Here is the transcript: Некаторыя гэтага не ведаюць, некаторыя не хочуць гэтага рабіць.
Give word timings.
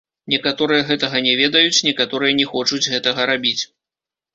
Некаторыя 0.33 0.85
гэтага 0.87 1.21
не 1.27 1.37
ведаюць, 1.43 1.83
некаторыя 1.91 2.31
не 2.43 2.51
хочуць 2.57 2.87
гэтага 2.93 3.33
рабіць. 3.33 3.59